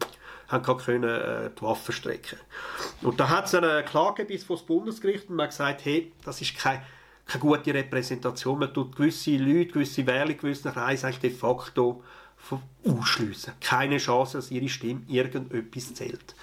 haben 0.51 0.63
gar 0.65 0.79
können, 0.79 1.05
äh, 1.05 1.51
die 1.57 1.63
Waffen 1.63 1.93
strecken. 1.93 2.39
Und 3.03 3.21
da 3.21 3.29
hat 3.29 3.47
es 3.47 3.55
eine 3.55 3.85
Klage 3.85 4.25
bis 4.25 4.45
vor 4.45 4.57
das 4.57 4.67
Bundesgericht 4.67 5.29
und 5.29 5.37
man 5.37 5.45
hat 5.45 5.51
gesagt, 5.51 5.85
hey, 5.85 6.13
das 6.25 6.41
ist 6.41 6.57
keine, 6.57 6.83
keine 7.27 7.41
gute 7.41 7.73
Repräsentation. 7.73 8.59
Man 8.59 8.75
tut 8.75 8.97
gewisse 8.97 9.37
Leute, 9.37 9.73
gewisse 9.73 10.07
Wähler, 10.07 10.35
gewisse 10.35 10.71
Kreise 10.71 11.11
de 11.23 11.31
facto 11.31 12.03
ausschliessen. 12.85 13.55
Keine 13.61 13.99
Chance, 13.99 14.39
dass 14.39 14.51
ihre 14.51 14.69
Stimme 14.69 15.03
irgendetwas 15.07 15.95
zählt. 15.95 16.35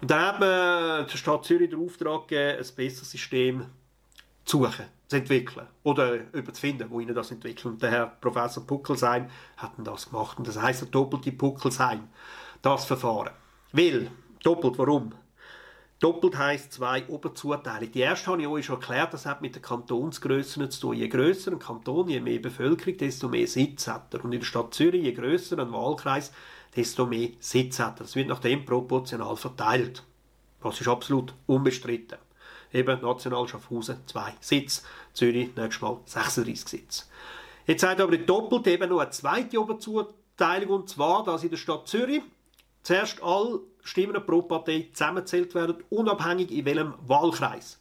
Und 0.00 0.10
dann 0.10 0.20
hat 0.20 0.40
man 0.40 1.06
der 1.06 1.16
Stadt 1.16 1.44
Zürich 1.44 1.70
den 1.70 1.84
Auftrag 1.84 2.28
gegeben, 2.28 2.58
ein 2.58 2.74
besseres 2.74 3.10
System 3.10 3.66
zu 4.44 4.64
suchen, 4.64 4.86
zu 5.08 5.16
entwickeln 5.16 5.66
oder 5.82 6.18
zu 6.32 6.60
finden, 6.60 6.90
wo 6.90 7.00
ihnen 7.00 7.14
das 7.14 7.30
entwickelt. 7.30 7.66
Und 7.66 7.82
der 7.82 7.90
Herr 7.90 8.06
Professor 8.06 8.66
Puckelsheim 8.66 9.28
hat 9.56 9.72
das 9.78 10.08
gemacht. 10.08 10.38
Und 10.38 10.48
das 10.48 10.60
heisst 10.60 10.82
der 10.82 10.88
doppelte 10.88 11.32
Puckelsheim, 11.32 12.08
das 12.62 12.84
Verfahren. 12.84 13.32
Weil, 13.72 14.10
doppelt, 14.42 14.78
warum? 14.78 15.12
Doppelt 16.00 16.38
heisst 16.38 16.72
zwei 16.72 17.06
Oberzuteilungen. 17.06 17.92
Die 17.92 18.00
erste 18.00 18.30
habe 18.30 18.40
ich 18.40 18.48
euch 18.48 18.64
schon 18.64 18.80
erklärt, 18.80 19.12
das 19.12 19.26
hat 19.26 19.42
mit 19.42 19.54
den 19.54 19.62
Kantonsgrössen 19.62 20.68
zu 20.70 20.80
tun. 20.80 20.96
Je 20.96 21.08
grösser 21.08 21.52
ein 21.52 21.58
Kanton, 21.58 22.08
je 22.08 22.20
mehr 22.20 22.40
Bevölkerung, 22.40 22.96
desto 22.96 23.28
mehr 23.28 23.46
Sitz 23.46 23.86
hat 23.86 24.12
er. 24.14 24.24
Und 24.24 24.32
in 24.32 24.40
der 24.40 24.46
Stadt 24.46 24.74
Zürich, 24.74 25.04
je 25.04 25.12
grösser 25.12 25.58
ein 25.58 25.72
Wahlkreis, 25.72 26.32
desto 26.74 27.06
mehr 27.06 27.28
Sitz 27.38 27.78
hat 27.78 28.00
er. 28.00 28.04
Das 28.04 28.16
wird 28.16 28.28
nach 28.28 28.40
dem 28.40 28.64
proportional 28.64 29.36
verteilt. 29.36 30.02
Das 30.62 30.80
ist 30.80 30.88
absolut 30.88 31.34
unbestritten. 31.46 32.18
Eben 32.72 33.00
National 33.02 33.46
Schaffhausen 33.46 33.98
zwei 34.06 34.34
Sitz, 34.40 34.82
Zürich 35.12 35.54
nächstes 35.54 35.82
Mal 35.82 35.98
36 36.06 36.68
Sitz. 36.68 37.10
Jetzt 37.66 37.82
hat 37.82 38.00
aber 38.00 38.16
doppelt 38.16 38.66
eben 38.66 38.88
noch 38.88 39.00
eine 39.00 39.10
zweite 39.10 39.60
Oberzuteilung, 39.60 40.70
und 40.70 40.88
zwar, 40.88 41.24
dass 41.24 41.44
in 41.44 41.50
der 41.50 41.56
Stadt 41.56 41.88
Zürich 41.88 42.22
zuerst 42.82 43.22
alle 43.22 43.60
Stimmen 43.82 44.24
pro 44.24 44.42
Partei 44.42 44.88
zusammenzählt 44.92 45.54
werden, 45.54 45.82
unabhängig 45.90 46.50
in 46.50 46.64
welchem 46.64 46.94
Wahlkreis. 47.06 47.80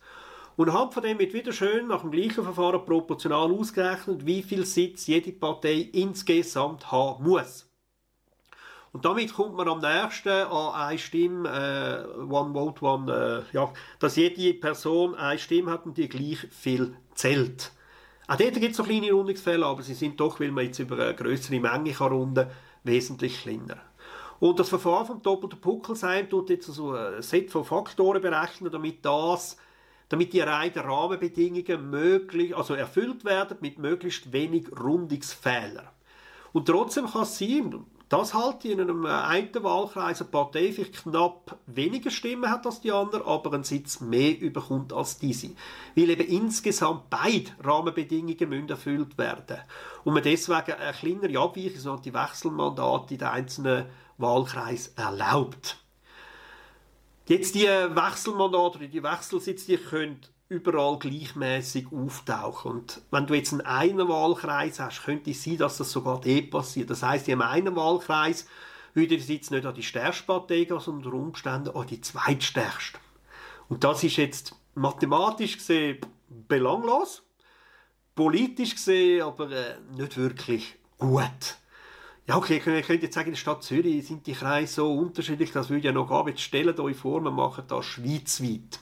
Und 0.56 0.70
anhand 0.70 0.94
von 0.94 1.03
dem 1.03 1.20
wird 1.20 1.34
wieder 1.34 1.53
schön 1.53 1.88
nach 1.88 2.01
dem 2.01 2.12
gleichen 2.12 2.44
Verfahren 2.44 2.84
proportional 2.84 3.51
ausgerechnet, 3.51 4.25
wie 4.25 4.44
viel 4.44 4.65
Sitz 4.65 5.08
jede 5.08 5.32
Partei 5.32 5.89
insgesamt 5.94 6.91
haben 6.91 7.24
muss. 7.24 7.70
Und 8.91 9.06
damit 9.06 9.34
kommt 9.34 9.56
man 9.56 9.70
am 9.70 9.79
nächsten 9.79 10.29
an 10.29 10.74
eine 10.74 10.98
Stimme, 10.98 11.48
äh, 11.48 12.20
One 12.20 12.53
Vote, 12.53 12.84
One, 12.84 13.46
äh, 13.51 13.56
ja, 13.56 13.72
dass 14.00 14.15
jede 14.15 14.53
Person 14.56 15.15
eine 15.15 15.39
Stimme 15.39 15.72
hat 15.72 15.86
und 15.86 15.98
die 15.98 16.10
gleich 16.10 16.39
viel 16.50 16.96
zählt. 17.13 17.72
Auch 18.27 18.36
dort 18.36 18.56
gibt 18.56 18.72
es 18.72 18.77
noch 18.79 18.88
kleine 18.88 19.12
Rundungsfälle, 19.12 19.65
aber 19.65 19.82
sie 19.82 19.94
sind 19.94 20.20
doch, 20.20 20.39
weil 20.39 20.51
man 20.51 20.65
jetzt 20.65 20.79
über 20.79 20.98
eine 20.98 21.15
größere 21.15 21.60
Menge 21.60 21.91
kann 21.94 22.12
runden, 22.12 22.48
wesentlich 22.84 23.41
kleiner. 23.44 23.77
Und 24.39 24.60
das 24.60 24.69
Verfahren 24.69 25.05
vom 25.05 25.22
doppelten 25.22 25.60
Puckelsein 25.60 26.29
tut 26.29 26.50
jetzt 26.50 26.67
so 26.67 26.93
ein 26.93 27.22
Set 27.22 27.51
von 27.51 27.65
Faktoren 27.65 28.22
berechnen, 28.22 28.72
damit 28.72 29.03
das 29.03 29.58
damit 30.10 30.34
die 30.34 30.39
erreichten 30.39 30.79
Rahmenbedingungen 30.79 31.89
möglich, 31.89 32.58
also 32.58 32.74
erfüllt 32.74 33.24
werden 33.24 33.58
mit 33.62 33.77
möglichst 33.77 34.34
wenig 34.34 34.65
Rundungsfehlern. 34.77 35.88
Und 36.51 36.65
trotzdem 36.65 37.05
kann 37.05 37.22
es 37.22 37.38
sein, 37.38 37.86
dass 38.10 38.34
halt 38.34 38.65
in 38.65 38.81
einem 38.81 39.05
einen 39.05 39.63
Wahlkreis 39.63 40.19
eine 40.19 40.31
Partei 40.31 40.72
vielleicht 40.74 41.03
knapp 41.03 41.60
weniger 41.67 42.10
Stimmen 42.10 42.50
hat 42.50 42.65
als 42.65 42.81
die 42.81 42.91
andere, 42.91 43.24
aber 43.27 43.53
einen 43.53 43.63
Sitz 43.63 44.00
mehr 44.00 44.39
überkommt 44.39 44.91
als 44.91 45.19
diese. 45.19 45.51
Weil 45.96 46.10
eben 46.10 46.27
insgesamt 46.27 47.12
beide 47.12 47.51
Rahmenbedingungen 47.63 48.50
müssen 48.50 48.69
erfüllt 48.69 49.15
werden. 49.19 49.60
Und 50.03 50.15
man 50.15 50.24
deswegen 50.24 50.74
eine 50.74 50.93
kleinere 50.93 51.39
Abweichung, 51.39 51.79
so 51.79 51.98
die 51.98 52.15
Wechselmandate 52.15 53.13
in 53.13 53.19
den 53.19 53.27
einzelnen 53.27 53.86
Wahlkreis 54.20 54.94
erlaubt. 54.96 55.78
Jetzt 57.28 57.56
die 57.56 57.68
Wechselmandate 57.68 58.78
oder 58.80 58.88
die 58.88 59.04
Wechselsitze, 59.04 59.66
die 59.66 59.78
können 59.78 60.22
überall 60.50 60.98
gleichmäßig 60.98 61.88
auftauchen. 61.92 62.72
Und 62.72 63.02
wenn 63.12 63.28
du 63.28 63.36
jetzt 63.36 63.54
einen 63.54 63.62
einen 63.62 64.08
Wahlkreis 64.08 64.80
hast, 64.80 65.04
könnte 65.04 65.32
es 65.32 65.44
sein, 65.44 65.58
dass 65.58 65.78
das 65.78 65.92
sogar 65.92 66.22
dort 66.22 66.50
passiert. 66.50 66.90
Das 66.90 67.04
heißt, 67.04 67.28
in 67.30 67.42
einem 67.42 67.76
Wahlkreis 67.76 68.48
würde 68.96 69.18
der 69.18 69.26
Sitz 69.26 69.52
nicht 69.52 69.66
an 69.66 69.76
die 69.76 69.84
stärkste 69.84 70.26
Partei 70.26 70.64
gehen, 70.64 70.80
sondern 70.80 71.06
unter 71.06 71.18
Umständen 71.18 71.76
an 71.76 71.88
die 71.88 72.02
zweitstärkste. 72.02 72.98
Und 73.68 73.84
das 73.84 74.04
ist 74.04 74.18
jetzt 74.18 74.56
mathematisch 74.74 75.58
gesehen 75.58 76.00
belanglos, 76.48 77.22
politisch 78.16 78.72
gesehen 78.72 79.22
aber 79.22 79.52
äh, 79.52 79.76
nicht 79.96 80.18
wirklich 80.18 80.76
gut. 80.98 81.58
Ja, 82.29 82.38
okay, 82.38 82.57
ich 82.57 82.63
könnte 82.63 83.05
jetzt 83.07 83.15
sagen, 83.15 83.29
in 83.29 83.33
der 83.33 83.39
Stadt 83.39 83.63
Zürich 83.63 84.05
sind 84.05 84.27
die 84.27 84.33
Kreise 84.33 84.71
so 84.71 84.93
unterschiedlich, 84.93 85.51
das 85.51 85.71
würde 85.71 85.88
ja 85.88 85.91
noch. 85.91 86.27
Jetzt 86.27 86.41
stellt 86.41 86.79
euch 86.79 86.95
vor, 86.95 87.24
wir 87.24 87.31
machen 87.31 87.63
das 87.67 87.83
schweizweit. 87.86 88.79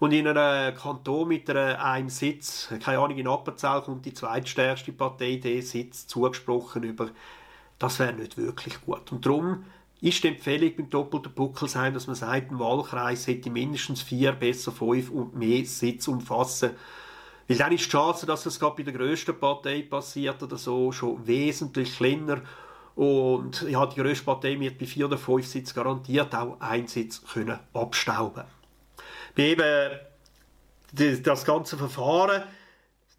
Und 0.00 0.10
in 0.10 0.26
einem 0.26 0.74
Kanton 0.74 1.28
mit 1.28 1.48
einem 1.48 2.08
Sitz, 2.08 2.70
keine 2.82 2.98
Ahnung, 2.98 3.16
in 3.16 3.28
Appenzell 3.28 3.80
kommt 3.82 4.04
die 4.06 4.12
zweitstärkste 4.12 4.90
Partei 4.90 5.36
den 5.36 5.62
Sitz 5.62 6.08
zugesprochen 6.08 6.82
über. 6.82 7.10
Das 7.78 8.00
wäre 8.00 8.12
nicht 8.12 8.36
wirklich 8.36 8.80
gut. 8.80 9.12
Und 9.12 9.24
darum 9.24 9.66
ist 10.00 10.24
die 10.24 10.28
Empfehlung 10.28 10.74
beim 10.76 10.90
doppelten 10.90 11.32
Puckelsheim, 11.32 11.94
dass 11.94 12.08
man 12.08 12.16
sagt, 12.16 12.50
ein 12.50 12.58
Wahlkreis 12.58 13.28
hätte 13.28 13.50
mindestens 13.50 14.02
vier, 14.02 14.32
besser 14.32 14.72
fünf 14.72 15.10
und 15.12 15.36
mehr 15.36 15.64
Sitz 15.64 16.08
umfassen. 16.08 16.70
Weil 17.46 17.56
dann 17.56 17.70
ist 17.70 17.84
die 17.84 17.90
Chance, 17.90 18.26
dass 18.26 18.46
es 18.46 18.58
gerade 18.58 18.74
bei 18.74 18.82
der 18.82 18.94
grössten 18.94 19.38
Partei 19.38 19.82
passiert 19.82 20.42
oder 20.42 20.56
so, 20.56 20.90
schon 20.90 21.24
wesentlich 21.24 21.96
kleiner. 21.98 22.42
Und 22.94 23.62
ja, 23.62 23.84
die 23.86 24.00
grösste 24.00 24.24
Partei 24.24 24.58
wird 24.60 24.78
bei 24.78 24.86
vier 24.86 25.06
oder 25.06 25.18
fünf 25.18 25.46
Sitzen 25.46 25.74
garantiert 25.74 26.34
auch 26.34 26.60
einen 26.60 26.86
Sitz 26.86 27.22
können 27.24 27.58
abstauben. 27.72 28.44
Eben 29.36 29.98
das 30.92 31.44
ganze 31.44 31.76
Verfahren 31.76 32.44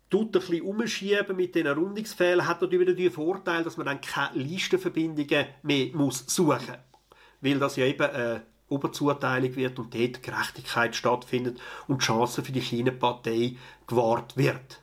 tut 0.10 0.28
ein 0.28 0.32
bisschen 0.32 0.62
umschieben 0.62 1.36
mit 1.36 1.56
diesen 1.56 1.68
Rundungsfehlern, 1.68 2.48
hat 2.48 2.62
natürlich 2.62 2.96
den 2.96 3.12
Vorteil, 3.12 3.64
dass 3.64 3.76
man 3.76 3.86
dann 3.86 4.00
keine 4.00 4.42
Listenverbindungen 4.42 5.48
mehr 5.64 5.88
muss 5.94 6.24
suchen 6.28 6.68
muss. 6.68 7.20
Weil 7.42 7.60
das 7.60 7.76
ja 7.76 7.86
eben 7.86 8.10
eine 8.10 8.44
Oberzuteilung 8.70 9.56
wird 9.56 9.78
und 9.78 9.94
dort 9.94 10.24
Gerechtigkeit 10.24 10.96
stattfindet 10.96 11.60
und 11.88 12.02
die 12.02 12.06
Chance 12.06 12.44
für 12.44 12.52
die 12.52 12.62
kleine 12.62 12.94
Partei 12.94 13.58
gewahrt 13.88 14.38
wird. 14.38 14.82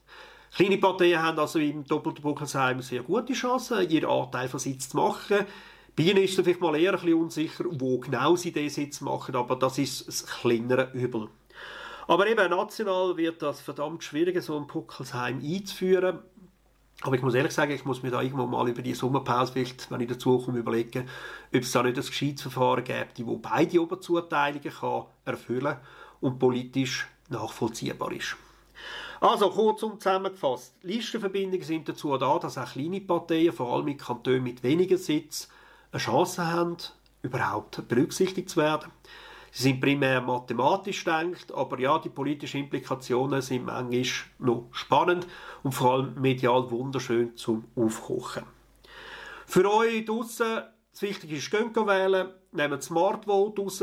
Kleine 0.55 0.77
Parteien 0.77 1.23
haben 1.23 1.39
also 1.39 1.59
im 1.59 1.83
doppelten 1.83 2.23
Buckelsheim 2.23 2.83
sehr 2.83 3.03
gute 3.03 3.33
Chancen, 3.33 3.89
ihren 3.89 4.11
Anteil 4.11 4.49
von 4.49 4.61
Sitz 4.61 4.91
zu 4.91 4.99
machen. 4.99 5.47
Bei 5.97 6.03
ihnen 6.03 6.23
ist 6.23 6.37
es 6.39 6.45
vielleicht 6.45 6.61
mal 6.61 6.77
eher 6.77 6.93
ein 6.93 7.01
bisschen 7.01 7.15
unsicher, 7.15 7.65
wo 7.71 7.99
genau 7.99 8.37
sie 8.37 8.53
diesen 8.53 8.85
Sitz 8.85 9.01
machen, 9.01 9.35
aber 9.35 9.57
das 9.57 9.79
ist 9.79 10.07
das 10.07 10.27
kleinere 10.27 10.91
Übel. 10.93 11.29
Aber 12.07 12.27
eben 12.27 12.51
national 12.51 13.17
wird 13.17 13.41
das 13.41 13.63
verdammt 13.63 14.05
schwierig, 14.05 14.43
so 14.43 14.59
ein 14.59 14.67
Puckelsheim 14.67 15.41
einzuführen. 15.43 16.19
Aber 17.01 17.17
ich 17.17 17.23
muss 17.23 17.35
ehrlich 17.35 17.53
sagen, 17.53 17.73
ich 17.73 17.87
muss 17.87 18.03
mir 18.03 18.11
da 18.11 18.21
irgendwann 18.21 18.51
mal 18.51 18.69
über 18.69 18.83
die 18.83 18.93
Sommerpause, 18.93 19.55
vielleicht, 19.55 19.91
wenn 19.91 20.03
ich 20.03 20.09
dazu 20.09 20.39
komme, 20.39 20.59
überlegen, 20.59 21.09
ob 21.55 21.63
es 21.63 21.73
da 21.73 21.83
nicht 21.83 21.97
ein 21.97 22.05
gescheites 22.05 22.43
Verfahren 22.43 22.85
gibt, 22.85 23.27
wo 23.27 23.39
beide 23.39 23.81
Oberzuteilungen 23.81 24.71
kann 24.71 25.05
erfüllen 25.25 25.79
und 26.21 26.39
politisch 26.39 27.07
nachvollziehbar 27.31 28.13
ist. 28.13 28.37
Also, 29.23 29.51
kurzum 29.51 30.01
zusammengefasst. 30.01 30.75
Listenverbindungen 30.83 31.65
sind 31.65 31.89
dazu 31.89 32.19
da, 32.19 32.41
dass 32.41 32.59
auch 32.59 32.73
kleine 32.73 33.01
Parteien, 33.01 33.53
vor 33.53 33.73
allem 33.73 33.87
in 33.87 33.97
Kantonen 33.97 34.43
mit 34.43 34.65
weniger 34.65 34.99
Sitz, 34.99 35.49
eine 35.93 36.01
Chance 36.01 36.45
haben, 36.45 36.77
überhaupt 37.23 37.87
berücksichtigt 37.87 38.51
zu 38.51 38.57
werden. 38.57 38.91
Sie 39.53 39.63
sind 39.63 39.81
primär 39.81 40.21
mathematisch 40.23 41.05
denkt, 41.05 41.55
aber 41.55 41.79
ja, 41.79 42.01
die 42.01 42.09
politischen 42.09 42.63
Implikationen 42.63 43.43
sind 43.43 43.67
manchmal 43.67 44.03
noch 44.41 44.69
spannend 44.73 45.29
und 45.63 45.71
vor 45.71 45.93
allem 45.93 46.21
medial 46.21 46.69
wunderschön 46.73 47.37
zum 47.37 47.67
Aufkochen. 47.77 48.43
Für 49.47 49.73
euch 49.73 50.05
draussen, 50.05 50.63
das 50.93 51.03
Wichtige 51.03 51.37
ist, 51.37 51.51
geht 51.51 51.75
wählen, 51.75 52.29
nehmt 52.53 52.75
das 52.75 52.85
Smartvote 52.85 53.63
raus, 53.63 53.83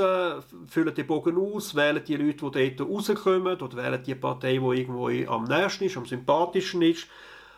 füllt 0.67 0.97
die 0.97 1.03
Bogen 1.03 1.37
aus, 1.37 1.73
wählen 1.73 2.03
die 2.05 2.15
Leute, 2.15 2.51
die 2.51 2.75
dort 2.75 2.89
rauskommen 2.89 3.59
oder 3.59 3.77
wählen 3.77 4.03
die 4.03 4.15
Partei, 4.15 4.57
die 4.57 4.79
irgendwo 4.79 5.07
am 5.07 5.45
nächsten 5.45 5.85
ist, 5.85 5.97
am 5.97 6.05
sympathischen 6.05 6.83
ist. 6.83 7.07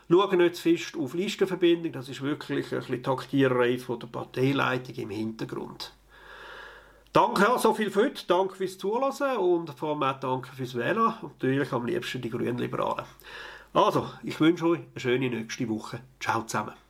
Schauen 0.10 0.38
nicht 0.38 0.56
zu 0.56 0.62
fest 0.64 0.96
auf 0.98 1.14
Listenverbindung, 1.14 1.92
das 1.92 2.10
ist 2.10 2.22
wirklich 2.22 2.72
ein 2.72 2.80
bisschen 2.80 3.04
Taktiererei 3.04 3.78
von 3.78 4.00
der 4.00 4.08
Parteileitung 4.08 4.96
im 4.96 5.10
Hintergrund. 5.10 5.94
Danke, 7.14 7.60
so 7.60 7.74
viel 7.74 7.92
für 7.92 8.04
heute. 8.04 8.26
Danke 8.26 8.56
fürs 8.56 8.78
Zuhören 8.78 9.38
und 9.38 9.70
vor 9.72 9.90
allem 9.90 10.04
auch 10.04 10.20
danke 10.20 10.50
fürs 10.56 10.76
Wählen. 10.76 11.14
Natürlich 11.22 11.72
am 11.74 11.86
liebsten 11.86 12.22
die 12.22 12.30
Grünen 12.30 12.58
Liberalen. 12.58 13.06
Also, 13.74 14.10
ich 14.24 14.40
wünsche 14.40 14.66
euch 14.66 14.80
eine 14.80 15.00
schöne 15.00 15.30
nächste 15.30 15.68
Woche. 15.68 16.00
Ciao 16.22 16.44
zusammen. 16.44 16.81